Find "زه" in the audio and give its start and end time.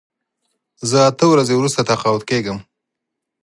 0.89-0.97